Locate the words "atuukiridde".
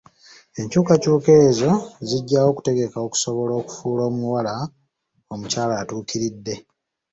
5.81-6.55